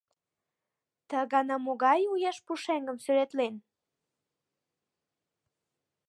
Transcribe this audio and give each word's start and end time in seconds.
Ты 1.07 1.17
гана 1.33 1.55
могай 1.65 2.01
у 2.11 2.13
еш-пушеҥгым 2.29 2.97
сӱретлен? 3.03 3.55